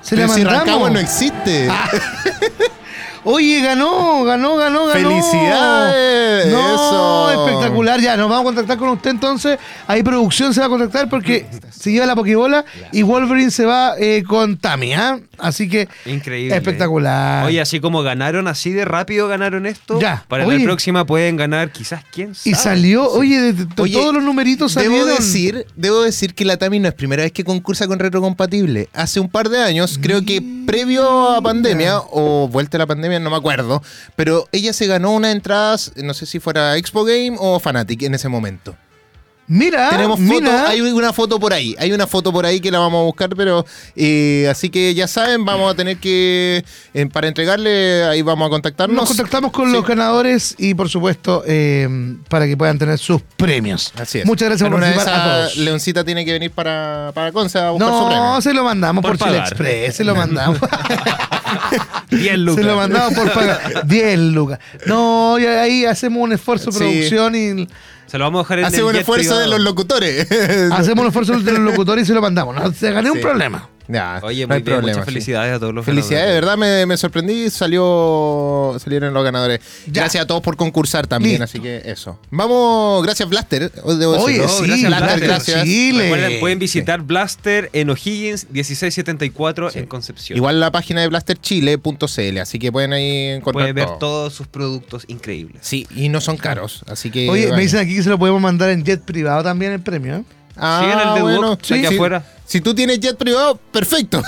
[0.00, 0.58] Se la Pero si mandamos.
[0.66, 1.68] Rancagua no existe.
[3.24, 4.92] Oye, ganó, ganó, ganó, ganó.
[5.10, 6.46] ¡Felicidades!
[6.52, 7.30] No, Eso.
[7.46, 8.00] espectacular.
[8.00, 9.58] Ya, nos vamos a contactar con usted entonces.
[9.86, 13.94] Ahí producción se va a contactar porque se lleva la Pokébola y Wolverine se va
[13.98, 15.20] eh, con Tami, ¿ah?
[15.38, 16.56] Así que Increíble.
[16.56, 17.46] espectacular.
[17.46, 20.58] Oye, así como ganaron así de rápido ganaron esto, Ya, para oye.
[20.58, 22.50] la próxima pueden ganar quizás quién sabe.
[22.50, 24.98] y salió, oye, de, de- de Oye, todos los numeritos salieron.
[25.06, 28.88] Debo decir, debo decir que la Tami no es primera vez que concursa con retrocompatible.
[28.92, 33.11] Hace un par de años, creo que previo a pandemia o vuelta a la pandemia,
[33.20, 33.82] no me acuerdo,
[34.16, 38.14] pero ella se ganó unas entradas, no sé si fuera Expo Game o Fanatic en
[38.14, 38.76] ese momento.
[39.48, 40.68] Mira, Tenemos foto, mira.
[40.68, 43.28] hay una foto por ahí, hay una foto por ahí que la vamos a buscar,
[43.36, 48.46] pero eh, así que ya saben, vamos a tener que, eh, para entregarle, ahí vamos
[48.46, 48.96] a contactarnos.
[48.96, 49.72] Nos contactamos con Sí.
[49.72, 51.86] los ganadores y por supuesto eh,
[52.28, 53.92] para que puedan tener sus premios.
[53.96, 54.26] Así es.
[54.26, 55.64] Muchas gracias En por una de participar a esas, todos.
[55.64, 58.40] Leoncita tiene que venir para, para Conce a buscar su No, premio.
[58.40, 59.38] se lo mandamos por, Por Chile.
[59.40, 60.60] Express, se lo mandamos.
[62.10, 62.64] 10 lucas.
[62.64, 63.86] Se lo mandamos por pagar.
[63.86, 64.58] 10 lucas.
[64.86, 66.78] No, y ahí hacemos un esfuerzo de Sí.
[66.84, 67.68] producción y
[68.06, 70.26] Se lo vamos a dejar en Hace el un esfuerzo de los locutores.
[70.72, 72.54] hacemos un esfuerzo de los locutores y se lo mandamos.
[72.54, 73.22] No se gané un Sí.
[73.22, 73.68] problema.
[73.88, 75.10] Ya, Oye, no muy bien, problema, muchas sí.
[75.12, 79.60] felicidades a todos los Felicidades, de verdad me, me sorprendí, salió salieron los ganadores.
[79.86, 80.02] Ya.
[80.02, 81.44] Gracias a todos por concursar también, Listo.
[81.44, 82.18] así que eso.
[82.30, 83.70] Vamos, gracias Blaster.
[83.72, 84.48] debo Oye, decirlo.
[84.48, 85.64] sí, gracias, Blaster, gracias.
[85.64, 86.02] Chile.
[86.04, 89.78] Recuerden, pueden visitar Blaster en O'Higgins 1674 Sí.
[89.80, 90.36] en Concepción.
[90.36, 93.98] Igual la página de blasterchile.cl, así que pueden ahí encontrar pueden ver todo.
[93.98, 95.58] todos sus productos increíbles.
[95.62, 97.28] Sí, y no son caros, así que...
[97.28, 100.16] Oye, me dicen aquí que se lo podemos mandar en jet privado también el premio.
[100.16, 100.24] ¿eh?
[100.56, 102.24] Ah, Sí, en el de bueno, Duoc, aquí afuera.
[102.46, 104.22] Si tú tienes jet privado, perfecto.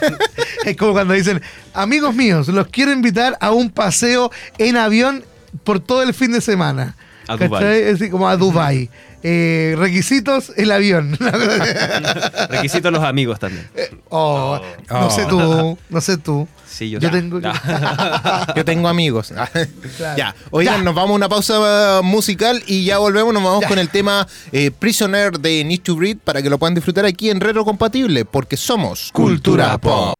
[0.64, 1.40] Es como cuando dicen,
[1.74, 5.24] amigos míos, los quiero invitar a un paseo en avión
[5.64, 6.96] por todo el fin de semana.
[7.28, 7.48] A ¿Cachai?
[7.48, 7.78] Dubái.
[7.82, 8.90] Es decir, como a Dubai.
[9.22, 11.16] Eh, requisitos, el avión.
[12.50, 13.66] Requisitos los amigos también.
[14.08, 15.10] Oh, no Oh.
[15.10, 16.46] sé tú, no sé tú.
[16.80, 17.50] Yo, tengo que-
[18.56, 19.32] Yo tengo amigos.
[19.96, 20.16] Claro.
[20.16, 20.82] Ya, oigan, Ya.
[20.82, 23.32] nos vamos a una pausa musical y ya volvemos.
[23.34, 23.68] Nos vamos Ya.
[23.68, 27.30] con el tema eh, Prisoner de Need to Breathe para que lo puedan disfrutar aquí
[27.30, 30.14] en Retro Compatible, porque somos Cultura Pop.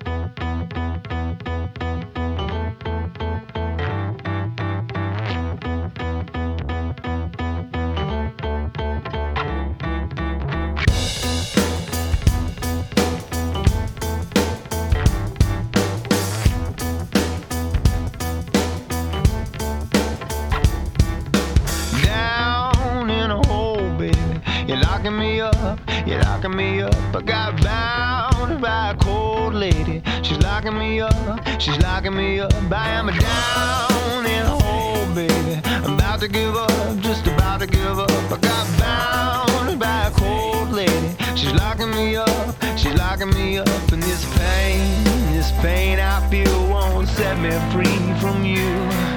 [26.46, 26.94] Locking me up.
[27.14, 30.02] I got bound by a cold lady.
[30.22, 32.52] She's locking me up, she's locking me up.
[32.70, 35.60] I am down in a hole, baby.
[35.64, 38.10] I'm about to give up, just about to give up.
[38.10, 41.16] I got bound by a cold lady.
[41.34, 43.92] She's locking me up, she's locking me up.
[43.92, 49.15] And this pain, this pain I feel won't set me free from you.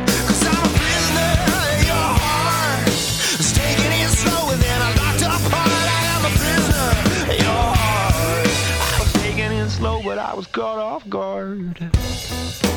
[10.40, 12.69] Was caught off guard.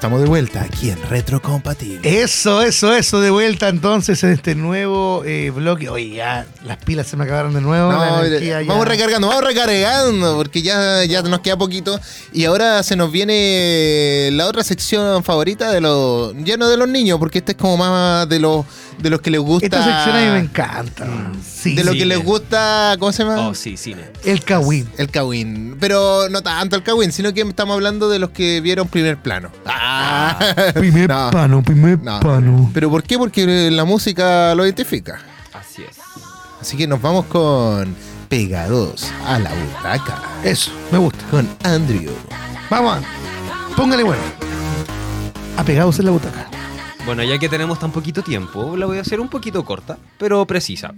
[0.00, 2.22] Estamos de vuelta aquí en Retrocompatible.
[2.22, 5.90] Eso, eso, eso, de vuelta entonces en este nuevo eh, bloque.
[5.90, 7.92] Oye, ya las pilas se me acabaron de nuevo.
[7.92, 12.00] No, ya- vamos recargando, vamos recargando, porque ya, ya nos queda poquito.
[12.32, 16.32] Y ahora se nos viene la otra sección favorita de los.
[16.44, 18.64] Ya no de los niños, porque este es como más de los
[19.02, 19.66] de los que les gusta.
[19.66, 21.06] Esta sección a mí me encanta.
[21.44, 23.48] Sí, De lo que les gusta, ¿cómo se llama?
[23.48, 24.02] Oh, sí, cine.
[24.24, 24.88] el Kawin.
[24.98, 25.76] El Kawin.
[25.80, 29.50] Pero no tanto el Kawin, sino que estamos hablando de los que vieron primer plano.
[29.66, 30.38] Ah,
[30.74, 32.20] Primer No, pano, primer no.
[32.20, 32.70] pano.
[32.74, 33.18] ¿Pero por qué?
[33.18, 35.18] Porque la música lo identifica.
[35.52, 35.96] Así es.
[36.60, 37.94] Así que nos vamos con
[38.28, 40.22] Pegados a la butaca.
[40.44, 41.24] Eso, me gusta.
[41.30, 42.12] Con Andrew.
[42.70, 42.98] Vamos,
[43.76, 44.22] póngale bueno.
[45.56, 46.46] Apegados en la butaca.
[47.06, 50.46] Bueno, ya que tenemos tan poquito tiempo, la voy a hacer un poquito corta, pero
[50.46, 50.94] precisa.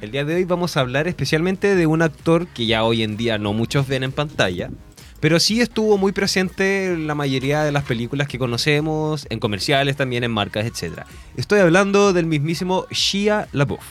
[0.00, 3.16] El día de hoy vamos a hablar especialmente de un actor que ya hoy en
[3.16, 4.70] día no muchos ven en pantalla,
[5.18, 9.96] pero sí estuvo muy presente en la mayoría de las películas que conocemos, en comerciales
[9.96, 11.02] también, en marcas, etc.
[11.36, 13.84] Estoy hablando del mismísimo Shia LaBeouf.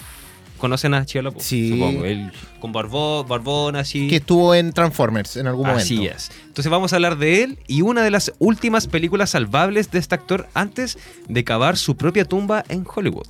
[0.59, 1.41] ¿Conocen a LaBeouf?
[1.41, 1.69] Sí.
[1.69, 2.03] Supongo.
[2.59, 4.09] Con barbó, barbón así.
[4.09, 5.83] Que estuvo en Transformers en algún momento.
[5.83, 6.31] Así es.
[6.45, 10.15] Entonces vamos a hablar de él y una de las últimas películas salvables de este
[10.15, 13.27] actor antes de cavar su propia tumba en Hollywood.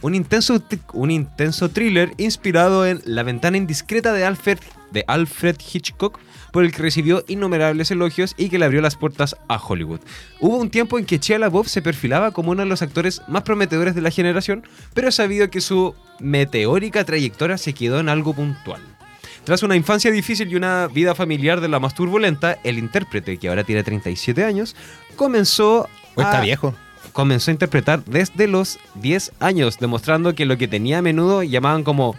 [0.00, 0.62] Un intenso,
[0.92, 4.58] un intenso thriller inspirado en La ventana indiscreta de Alfred,
[4.90, 6.18] de Alfred Hitchcock,
[6.52, 10.00] por el que recibió innumerables elogios y que le abrió las puertas a Hollywood.
[10.40, 13.42] Hubo un tiempo en que Shia LaBeouf se perfilaba como uno de los actores más
[13.42, 18.34] prometedores de la generación, pero es sabido que su meteórica trayectoria se quedó en algo
[18.34, 18.82] puntual.
[19.44, 23.48] Tras una infancia difícil y una vida familiar de la más turbulenta, el intérprete, que
[23.48, 24.76] ahora tiene 37 años,
[25.16, 26.74] comenzó está viejo.
[27.12, 31.84] comenzó a interpretar desde los 10 años, demostrando que lo que tenía a menudo llamaban
[31.84, 32.14] como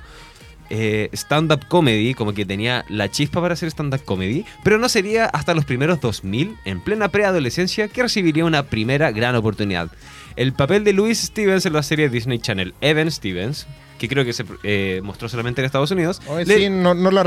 [0.69, 5.25] eh, stand-up comedy, como que tenía la chispa para hacer stand-up comedy, pero no sería
[5.25, 9.89] hasta los primeros 2000, en plena preadolescencia, que recibiría una primera gran oportunidad.
[10.35, 14.31] El papel de Louis Stevens en la serie Disney Channel, Evan Stevens, que creo que
[14.31, 17.23] se eh, mostró solamente en Estados Unidos, Oye, le- sí, no, no la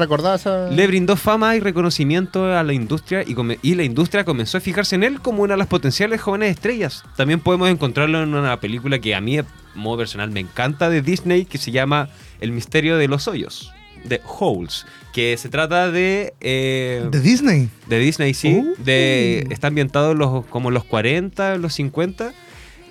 [0.71, 4.61] le brindó fama y reconocimiento a la industria y, come- y la industria comenzó a
[4.61, 7.05] fijarse en él como una de las potenciales jóvenes estrellas.
[7.17, 11.03] También podemos encontrarlo en una película que a mí, de modo personal, me encanta de
[11.03, 12.09] Disney que se llama
[12.43, 13.73] El misterio de los hoyos,
[14.05, 16.35] de Holes, que se trata de...
[16.41, 17.69] eh, De Disney.
[17.87, 18.55] de Disney, sí.
[18.55, 18.75] Uh.
[18.83, 22.33] De, está ambientado en los, como los 40, los 50.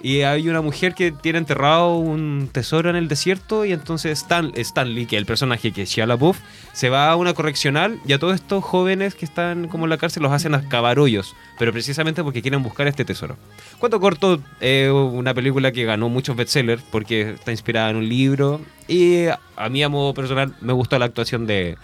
[0.04, 3.66] Y hay una mujer que tiene enterrado un tesoro en el desierto.
[3.66, 6.40] Y entonces Stan, Stanley, que es el personaje que es Shia LaBeouf,
[6.74, 8.00] se va a una correccional.
[8.06, 11.00] Y a todos estos jóvenes que están como en la cárcel los hacen a cavar
[11.00, 11.36] hoyos.
[11.60, 13.38] Pero precisamente porque quieren buscar este tesoro.
[13.80, 18.62] Cuento corto, eh, una película que ganó muchos bestsellers porque está inspirada en un libro.
[18.88, 21.78] Y a mí, a modo personal, me gustó la actuación de,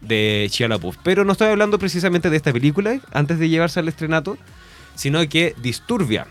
[0.00, 0.96] de Shia LaBeouf.
[1.02, 4.36] Pero no estoy hablando precisamente de esta película antes de llevarse al estrenato,
[4.94, 6.26] sino que Disturbia,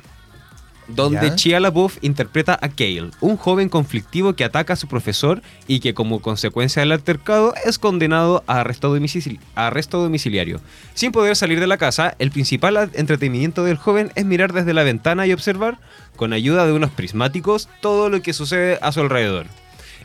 [0.96, 1.36] donde ¿Ya?
[1.36, 5.94] Shia LaBeouf interpreta a Cale, un joven conflictivo que ataca a su profesor y que
[5.94, 10.60] como consecuencia del altercado es condenado a arresto, domicili- a arresto domiciliario.
[10.94, 14.84] Sin poder salir de la casa, el principal entretenimiento del joven es mirar desde la
[14.84, 15.78] ventana y observar,
[16.16, 19.46] con ayuda de unos prismáticos, todo lo que sucede a su alrededor.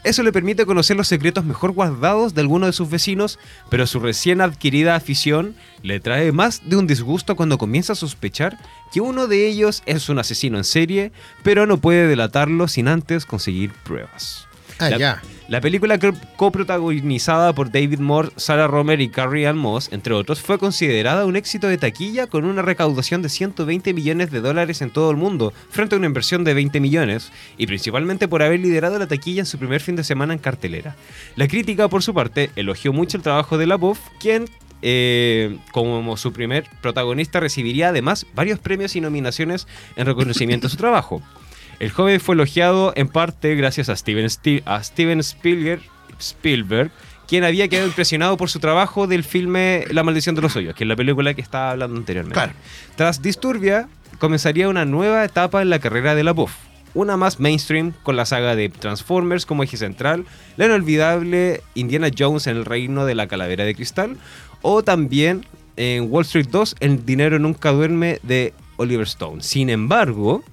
[0.05, 3.39] Eso le permite conocer los secretos mejor guardados de algunos de sus vecinos,
[3.71, 8.59] pero su recién adquirida afición le trae más de un disgusto cuando comienza a sospechar
[8.93, 11.11] que uno de ellos es un asesino en serie,
[11.43, 14.47] pero no puede delatarlo sin antes conseguir pruebas.
[14.79, 15.23] Ah, la, ya.
[15.49, 20.41] la película co- coprotagonizada por David Moore, Sarah Romer y Carrie Ann Moss, entre otros,
[20.41, 24.91] fue considerada un éxito de taquilla con una recaudación de 120 millones de dólares en
[24.91, 28.99] todo el mundo, frente a una inversión de 20 millones, y principalmente por haber liderado
[28.99, 30.97] la taquilla en su primer fin de semana en cartelera.
[31.37, 34.47] La crítica, por su parte, elogió mucho el trabajo de LaBeouf, quien
[34.87, 40.77] eh, como su primer protagonista recibiría además varios premios y nominaciones en reconocimiento a su
[40.77, 41.23] trabajo.
[41.81, 45.81] El joven fue elogiado en parte gracias a Steven, Sti- a Steven Spielberg,
[46.19, 46.91] Spielberg,
[47.27, 50.85] quien había quedado impresionado por su trabajo del filme La maldición de los hoyos, que
[50.85, 52.35] es la película que estaba hablando anteriormente.
[52.35, 52.53] Claro.
[52.97, 56.53] Tras Disturbia, comenzaría una nueva etapa en la carrera de la Buff.
[56.95, 62.47] Una más mainstream con la saga de Transformers como eje central, la inolvidable Indiana Jones
[62.47, 64.17] en el reino de la calavera de cristal,
[64.63, 65.45] o también
[65.77, 69.43] en Wall Street 2, El dinero nunca duerme de Oliver Stone.
[69.43, 70.45] Sin embargo,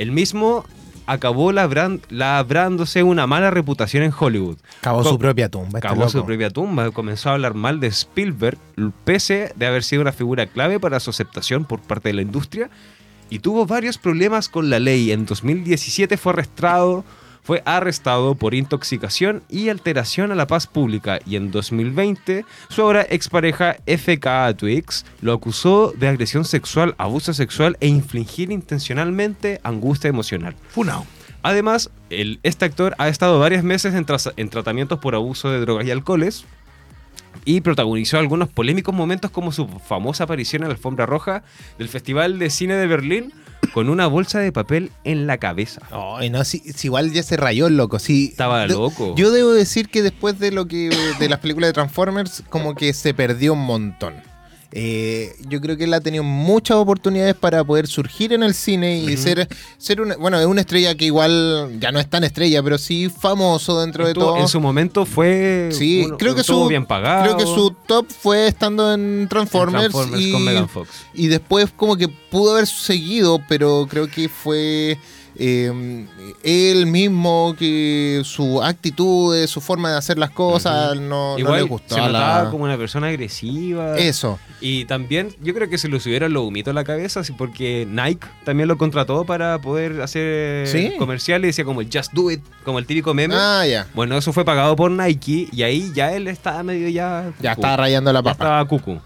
[0.00, 0.64] el mismo
[1.06, 4.58] acabó labran- labrándose una mala reputación en Hollywood.
[4.80, 5.78] Cavó su propia tumba.
[5.78, 6.26] este Cavó su loco.
[6.28, 8.58] propia tumba, comenzó a hablar mal de Spielberg,
[9.04, 12.70] pese de haber sido una figura clave para su aceptación por parte de la industria,
[13.28, 15.10] y tuvo varios problemas con la ley.
[15.12, 17.04] En 2017 fue arrestado
[17.42, 23.06] fue arrestado por intoxicación y alteración a la paz pública y en 2020 su ahora
[23.08, 30.54] expareja FKA Twix lo acusó de agresión sexual, abuso sexual e infligir intencionalmente angustia emocional.
[30.68, 31.06] Funao.
[31.42, 34.04] Además, el- este actor ha estado varios meses en,
[34.36, 36.44] en tratamientos por abuso de drogas y alcoholes
[37.46, 41.42] y protagonizó algunos polémicos momentos como su famosa aparición en la alfombra roja
[41.78, 43.32] del Festival de Cine de Berlín
[43.72, 45.80] con una bolsa de papel en la cabeza.
[45.90, 47.98] Ay, no, si, si igual ya se rayó el loco.
[47.98, 49.14] Sí, Estaba De- loco.
[49.16, 52.92] Yo debo decir que después de lo que de las películas de Transformers, como que
[52.92, 54.14] se perdió un montón.
[54.72, 58.98] Eh, yo creo que él ha tenido muchas oportunidades para poder surgir en el cine
[58.98, 62.62] y ser, ser una, bueno, es una estrella que igual ya no es tan estrella,
[62.62, 64.36] pero sí famoso dentro de todo.
[64.38, 67.24] en su momento fue Sí, uno- creo que su bien pagado.
[67.24, 70.88] Creo que su top fue estando en en Transformers, Transformers y, con Megan Fox.
[71.14, 74.98] y después como que pudo haber seguido, pero creo que fue
[75.42, 76.06] eh,
[76.42, 81.62] él mismo que su actitud, su forma de hacer las cosas no, no Igual le
[81.62, 81.94] gustó.
[81.94, 83.96] se la- notaba como una persona agresiva.
[83.96, 84.38] Eso.
[84.60, 88.26] Y también yo creo que se lo subieron los humitos a la cabeza, porque Nike
[88.44, 90.92] también lo contrató para poder hacer ¿Sí?
[90.98, 93.34] comerciales, decía como el Just Do It, como el típico meme.
[93.36, 93.86] Ah, ya.
[93.94, 97.32] Bueno, eso fue pagado por Nike y ahí ya él estaba medio ya...
[97.40, 98.32] Ya estaba rayando la Ya papa.
[98.44, 99.00] estaba cucu.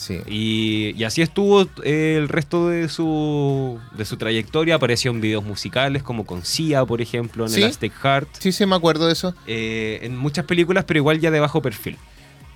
[0.00, 0.18] Sí.
[0.26, 4.76] Y, y así estuvo eh, el resto de su, de su trayectoria.
[4.76, 7.60] Apareció en videos musicales como con Sia, por ejemplo, en ¿Sí?
[7.62, 8.28] Elastic Heart.
[8.38, 9.34] Sí, sí, me acuerdo de eso.
[9.46, 11.98] eh, en muchas películas, pero igual ya de bajo perfil.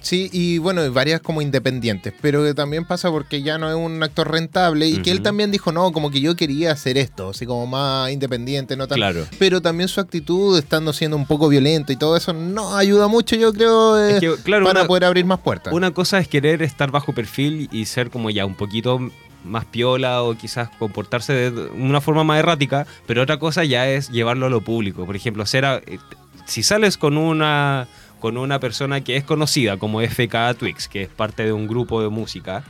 [0.05, 3.75] Sí, y bueno, y varias como independientes, pero que también pasa porque ya no es
[3.75, 7.31] un actor rentable y que él también dijo, no, como que yo quería hacer esto,
[7.31, 8.97] así como más independiente, no tan...
[8.97, 9.27] Claro.
[9.38, 13.35] Pero también su actitud, estando siendo un poco violento y todo eso, no ayuda mucho,
[13.35, 15.73] yo creo, eh, Es que, claro, para una- poder abrir más puertas.
[15.73, 18.99] Una cosa es querer estar bajo perfil y ser como ya un poquito
[19.43, 24.11] más piola o quizás comportarse de una forma más errática, pero otra cosa ya es
[24.11, 25.07] llevarlo a lo público.
[25.07, 25.99] Por ejemplo, ser a- eh,
[26.47, 27.88] si sales con una
[28.24, 32.00] con una persona que es conocida como FK Twix, que es parte de un grupo
[32.00, 32.64] de música,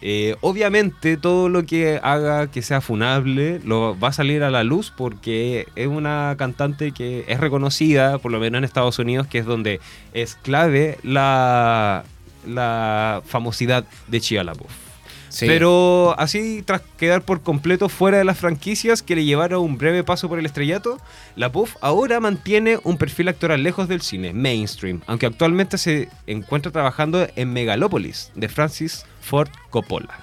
[0.00, 4.64] eh, obviamente todo lo que haga que sea funable lo va a salir a la
[4.64, 9.38] luz porque es una cantante que es reconocida, por lo menos en Estados Unidos, que
[9.38, 9.78] es donde
[10.14, 12.02] es clave la,
[12.44, 14.87] la famosidad de Chia LaBeouf.
[15.28, 15.46] Sí.
[15.46, 20.04] Pero así, tras quedar por completo fuera de las franquicias que le llevaron un breve
[20.04, 20.98] paso por el estrellato,
[21.36, 26.72] la Puff ahora mantiene un perfil actoral lejos del cine, mainstream, aunque actualmente se encuentra
[26.72, 30.18] trabajando en Megalopolis, de Francis Ford Coppola.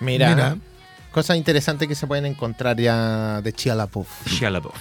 [0.00, 0.56] Mira, Mira.
[1.12, 4.08] cosas interesantes que se pueden encontrar ya de Chia la Puff.
[4.26, 4.74] Shia LaBeouf.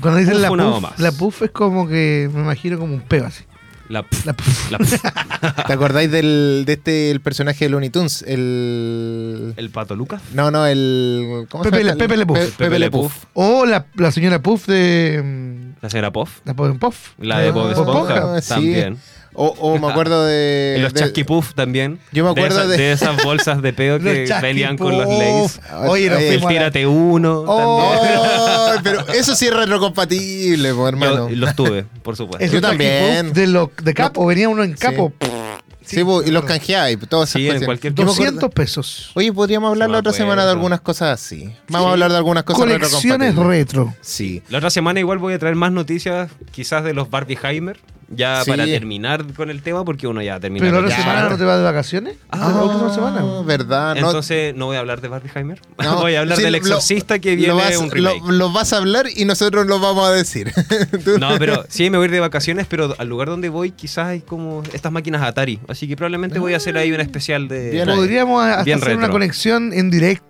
[0.00, 3.26] Cuando dicen Puff la puff, la puff es como que me imagino como un peo
[3.26, 3.44] así.
[3.88, 4.02] La
[4.34, 4.70] Puff.
[4.70, 4.92] La Puff.
[5.66, 8.22] ¿Te acordáis del, de este el personaje de Looney Tunes?
[8.26, 9.54] El...
[9.56, 10.20] El Pato Lucas.
[10.34, 11.46] No, no, el...
[11.50, 11.94] ¿Cómo Pepe se llama?
[11.94, 12.38] Le- Pepe Le Puff.
[12.38, 13.24] Pe- Pepe Pepe Le Puff.
[13.34, 15.22] O la, la señora Puff de.
[15.24, 16.40] mm, La señora Puff.
[16.44, 17.12] La Puff.
[17.18, 18.14] La de Ah, Bob Esponja.
[18.14, 18.40] Esponja.
[18.42, 18.48] sí.
[18.48, 18.98] También.
[19.40, 20.74] O, o me acuerdo de...
[20.78, 22.00] Y los de- Chasqui Puff también.
[22.10, 25.06] Yo me acuerdo de, esas- de- de esas bolsas de peo que venían con los
[25.08, 25.60] lays.
[25.86, 27.44] Oye, nos Oye, El fuimos a la- tírate uno.
[27.46, 28.82] Oh, también.
[28.82, 31.28] Pero eso sí es retrocompatible, hermano.
[31.28, 32.52] Yo los tuve, por supuesto.
[32.52, 33.32] Yo también.
[33.32, 35.12] De, lo, de capo, venía uno en capo.
[35.84, 39.10] Sí, po, y los canjeáis, todas esas Sí, en cualquier me acuerdo- 200 pesos.
[39.14, 41.50] Oye, podríamos hablar Sí, la otra semana de algunas cosas así.
[41.68, 43.94] Vamos a hablar de algunas cosas Colecciones retro.
[44.02, 44.42] Sí.
[44.50, 47.78] La otra semana igual voy a traer más noticias, quizás de los Barbieheimer,
[48.10, 48.50] ya Sí.
[48.50, 50.64] para terminar con el tema, porque uno ya termina.
[50.64, 52.16] Pero la otra semana no te vas de vacaciones.
[52.30, 53.22] Ah, la última semana.
[53.44, 53.94] verdad.
[53.96, 55.60] No, Entonces no voy a hablar de Barbieheimer.
[55.78, 58.20] no, voy a hablar sí, del lo- exorcista que lo viene vas, un remake.
[58.24, 60.52] Lo, lo vas a hablar y nosotros lo vamos a decir.
[61.20, 64.06] No, pero sí, me voy a ir de vacaciones, pero al lugar donde voy quizás
[64.08, 65.58] hay como estas máquinas Atari.
[65.68, 67.70] Así que probablemente voy a hacer ahí un especial de...
[67.70, 67.86] Bien.
[67.88, 70.24] Podríamos hasta Bien hacer una conexión en directo.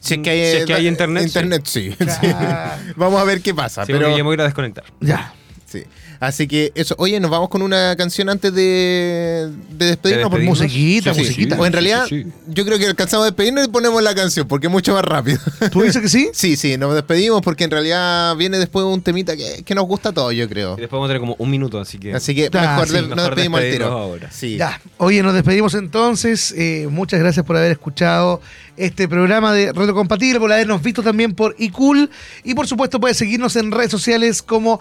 [0.00, 1.92] Si es que hay, Si es que hay internet, Internet, sí.
[1.98, 2.26] sí.
[2.34, 2.76] Ah.
[2.96, 3.84] Vamos a ver qué pasa.
[3.86, 4.84] Sí, pero ya me voy a ir a desconectar.
[5.00, 5.32] Ya.
[5.66, 5.84] sí.
[6.22, 6.94] Así que eso.
[6.98, 10.30] Oye, nos vamos con una canción antes de, de despedirnos.
[10.30, 10.60] por despedirnos?
[10.62, 11.26] Musiquita, Sí, sí.
[11.30, 11.58] musiquita.
[11.60, 12.30] O en realidad, Sí, sí.
[12.46, 15.40] yo creo que alcanzamos a despedirnos y ponemos la canción, porque es mucho más rápido.
[15.72, 16.28] ¿Tú dices que sí?
[16.32, 20.10] Sí, sí, nos despedimos porque en realidad viene después un temita que, que nos gusta
[20.10, 20.74] a todos, yo creo.
[20.78, 22.14] Y después vamos a tener como un minuto, así que...
[22.14, 23.86] Así que Ah, mejor, sí, de- mejor nos despedimos al tiro.
[23.86, 24.30] ahora.
[24.30, 24.56] Sí.
[24.56, 24.80] Ya.
[24.98, 26.54] Oye, nos despedimos entonces.
[26.56, 28.40] Eh, muchas gracias por haber escuchado
[28.76, 32.08] este programa de Reto Compatible, por habernos visto también por iCool.
[32.44, 34.80] Y por supuesto, puedes seguirnos en redes sociales como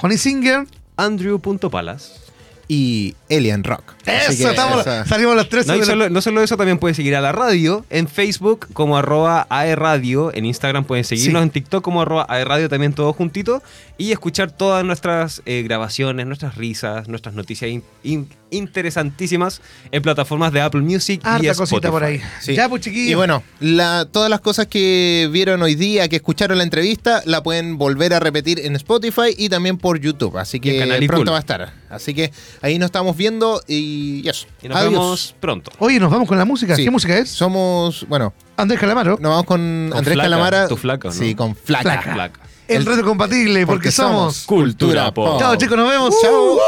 [0.00, 0.66] Otakin-Singer.
[0.96, 2.22] Andrew.palas.
[2.72, 3.82] Y Alien Rock.
[4.06, 6.94] Eso, que estamos, esa- salimos las 3 No, y solo, no solo eso, también pueden
[6.94, 11.42] seguir a la radio en Facebook como arroba aerradio, en Instagram pueden seguirnos, Sí.
[11.42, 13.60] en TikTok como arroba aerradio también todo juntito
[13.98, 20.52] y escuchar todas nuestras eh, grabaciones, nuestras risas, nuestras noticias in- in- interesantísimas en plataformas
[20.52, 21.58] de Apple Music y Harta Spotify.
[21.74, 22.20] cosita por ahí.
[22.40, 22.54] Sí.
[22.54, 23.10] Ya, pues chiquillos.
[23.10, 27.42] Y bueno, la- todas las cosas que vieron hoy día, que escucharon la entrevista, la
[27.42, 30.36] pueden volver a repetir en Spotify y también por YouTube.
[30.38, 31.32] Así Y que Canal y pronto Cool.
[31.32, 31.72] va a estar.
[31.88, 32.32] Así que
[32.62, 34.46] ahí nos estamos viendo y eso.
[34.62, 34.92] Y nos Adiós.
[34.92, 35.70] vemos pronto.
[35.78, 36.76] Oye, nos vamos con la música.
[36.76, 36.84] Sí.
[36.84, 37.30] ¿Qué música es?
[37.30, 39.18] Somos, bueno, Andrés Calamaro.
[39.20, 40.68] nos vamos con, Con Andrés Flaca, Calamara.
[40.68, 41.14] tu flaca, ¿no?
[41.14, 41.82] Sí, con Flaca.
[41.82, 42.12] Flaca.
[42.14, 42.40] Flaca.
[42.68, 44.44] El El- reto compatible, porque, somos.
[44.46, 45.40] Cultura Pop.
[45.40, 46.14] Chao, chicos, nos vemos.
[46.22, 46.58] Chao.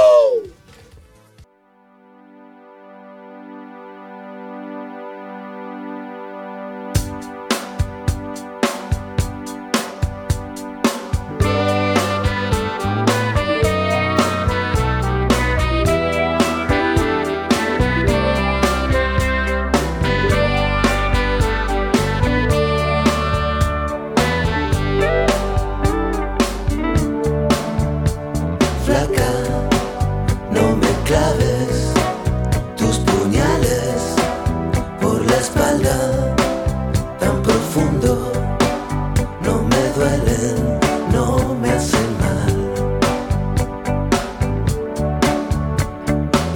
[37.74, 40.78] No me duelen,
[41.10, 42.54] no me hacen mal.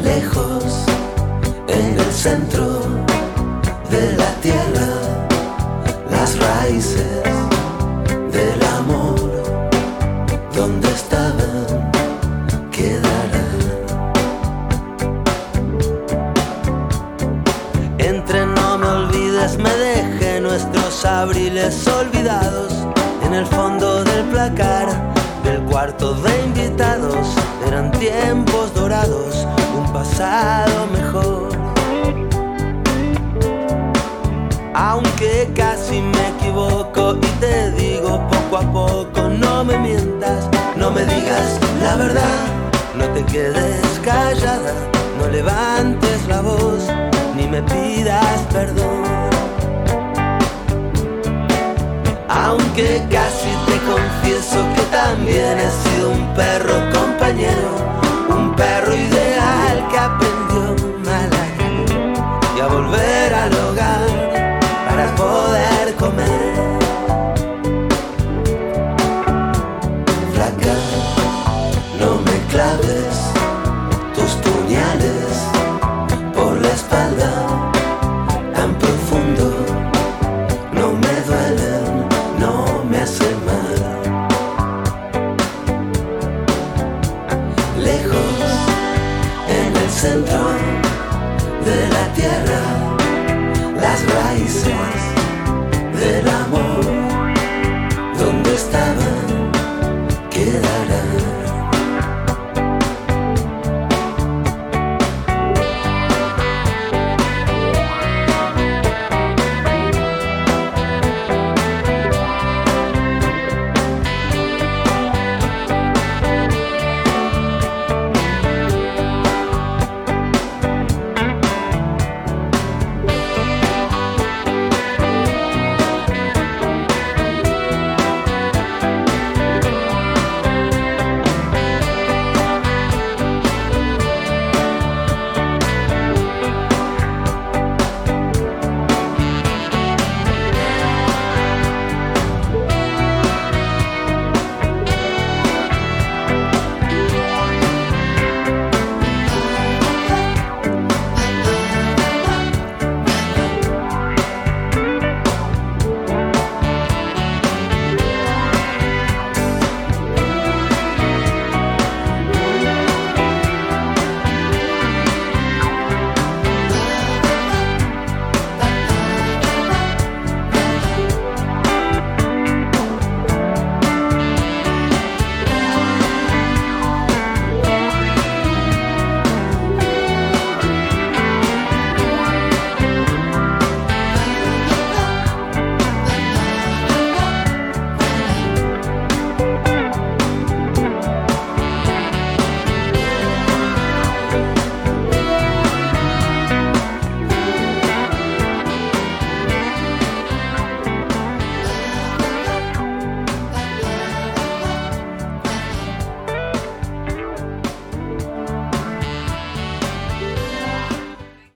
[0.05, 0.85] Lejos,
[1.69, 2.66] en el centro